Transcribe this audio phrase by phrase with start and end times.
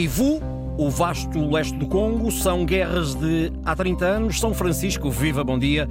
[0.00, 0.40] Kivu,
[0.78, 4.40] o vasto leste do Congo, são guerras de há 30 anos.
[4.40, 5.86] São Francisco, viva, bom dia.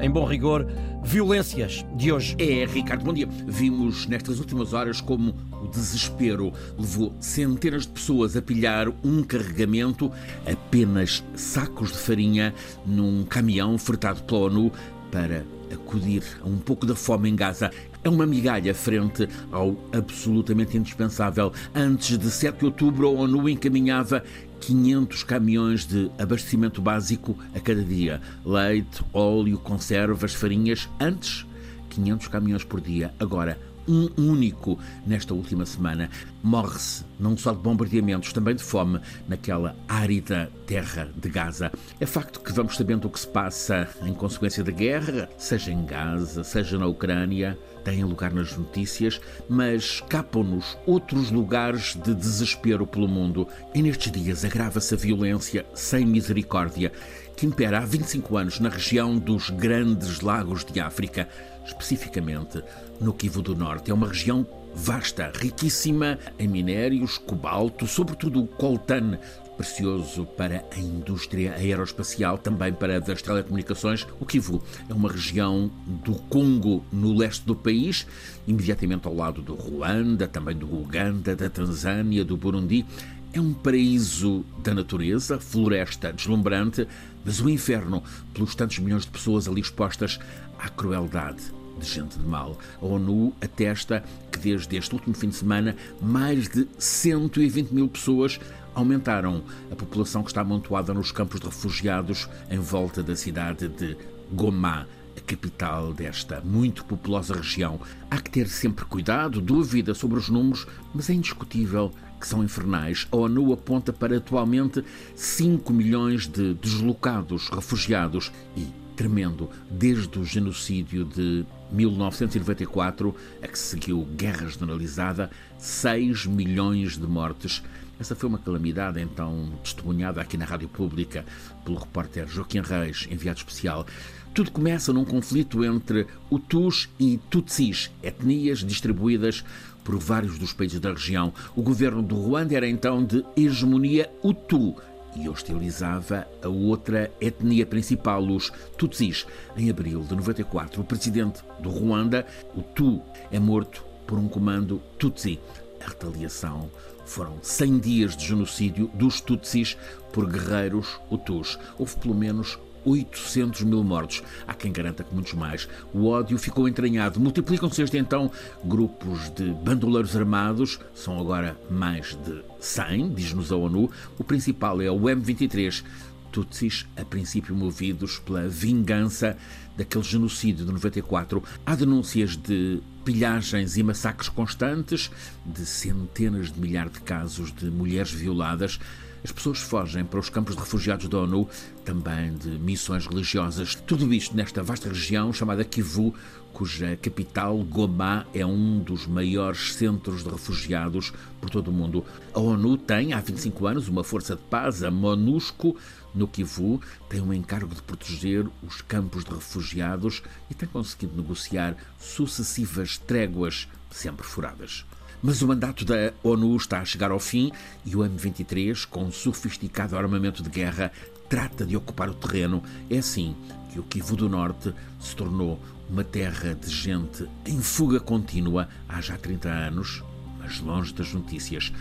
[0.00, 0.66] Em bom rigor,
[1.00, 2.34] violências de hoje.
[2.40, 3.28] É, Ricardo, bom dia.
[3.46, 10.10] Vimos nestas últimas horas como o desespero levou centenas de pessoas a pilhar um carregamento,
[10.44, 12.52] apenas sacos de farinha,
[12.84, 14.72] num caminhão fretado pela ONU
[15.12, 17.70] para acudir a um pouco da fome em Gaza
[18.04, 21.52] é uma migalha frente ao absolutamente indispensável.
[21.74, 24.24] Antes de 7 de outubro, a ONU encaminhava
[24.60, 28.20] 500 caminhões de abastecimento básico a cada dia.
[28.44, 30.88] Leite, óleo, conservas, farinhas.
[31.00, 31.46] Antes,
[31.90, 33.12] 500 caminhões por dia.
[33.18, 33.58] Agora,
[33.88, 36.10] um único nesta última semana.
[36.42, 41.70] Morre-se não só de bombardeamentos, também de fome naquela árida terra de Gaza.
[42.00, 45.84] É facto que vamos sabendo o que se passa em consequência da guerra, seja em
[45.84, 53.08] Gaza, seja na Ucrânia, têm lugar nas notícias, mas escapam-nos outros lugares de desespero pelo
[53.08, 53.46] mundo.
[53.74, 56.92] E nestes dias agrava-se a violência sem misericórdia
[57.36, 61.28] que impera há 25 anos na região dos Grandes Lagos de África,
[61.64, 62.62] especificamente
[63.00, 63.90] no Kivu do Norte.
[63.90, 69.18] É uma região vasta, riquíssima em minérios, cobalto, sobretudo coltan,
[69.62, 74.04] precioso para a indústria aeroespacial, também para as telecomunicações.
[74.18, 78.04] O Kivu é uma região do Congo, no leste do país,
[78.44, 82.84] imediatamente ao lado do Ruanda, também do Uganda, da Tanzânia, do Burundi.
[83.32, 86.88] É um paraíso da natureza, floresta deslumbrante,
[87.24, 88.02] mas o inferno
[88.34, 90.18] pelos tantos milhões de pessoas ali expostas
[90.58, 92.58] à crueldade de gente de mal.
[92.80, 98.40] A ONU atesta que desde este último fim de semana mais de 120 mil pessoas
[98.74, 103.96] aumentaram a população que está amontoada nos campos de refugiados em volta da cidade de
[104.32, 107.80] Goma a capital desta muito populosa região.
[108.10, 113.06] Há que ter sempre cuidado, dúvida sobre os números, mas é indiscutível que são infernais.
[113.10, 114.84] A ONU aponta para atualmente
[115.14, 118.66] 5 milhões de deslocados, refugiados e
[118.96, 127.62] tremendo desde o genocídio de 1994, a que seguiu guerra generalizada, 6 milhões de mortes.
[127.98, 131.24] Essa foi uma calamidade então testemunhada aqui na Rádio Pública
[131.64, 133.86] pelo repórter Joaquim Reis, enviado especial.
[134.34, 139.44] Tudo começa num conflito entre Hutus e Tutsis, etnias distribuídas
[139.84, 141.32] por vários dos países da região.
[141.54, 144.74] O governo do Ruanda era então de hegemonia Hutu
[145.14, 149.26] e hostilizava a outra etnia principal, os Tutsis.
[149.56, 153.00] Em abril de 94, o presidente do Ruanda, o Tu,
[153.30, 155.38] é morto por um comando Tutsi.
[155.84, 156.70] A retaliação
[157.04, 159.76] foram 100 dias de genocídio dos Tutsis
[160.12, 161.58] por guerreiros Hutus.
[161.78, 164.22] Houve pelo menos 800 mil mortos.
[164.46, 165.68] Há quem garanta que muitos mais.
[165.92, 167.20] O ódio ficou entranhado.
[167.20, 168.30] Multiplicam-se desde então
[168.64, 173.90] grupos de bandoleiros armados, são agora mais de 100, diz-nos a ONU.
[174.18, 175.84] O principal é o M23.
[176.30, 179.36] Tutsis, a princípio movidos pela vingança
[179.76, 181.42] daquele genocídio de 94.
[181.64, 185.10] Há denúncias de pilhagens e massacres constantes,
[185.44, 188.80] de centenas de milhares de casos de mulheres violadas.
[189.24, 191.48] As pessoas fogem para os campos de refugiados da ONU,
[191.84, 193.76] também de missões religiosas.
[193.76, 196.12] Tudo isto nesta vasta região chamada Kivu,
[196.52, 202.04] cuja capital, Goma, é um dos maiores centros de refugiados por todo o mundo.
[202.34, 205.76] A ONU tem, há 25 anos, uma força de paz, a MONUSCO,
[206.14, 211.76] no Kivu, tem um encargo de proteger os campos de refugiados e tem conseguido negociar
[211.98, 214.84] sucessivas tréguas, sempre furadas.
[215.22, 217.52] Mas o mandato da ONU está a chegar ao fim
[217.86, 220.90] e o M23, com um sofisticado armamento de guerra,
[221.28, 222.60] trata de ocupar o terreno.
[222.90, 223.36] É assim
[223.70, 229.00] que o Kivu do Norte se tornou uma terra de gente em fuga contínua há
[229.00, 230.02] já 30 anos,
[230.40, 231.72] mas longe das notícias.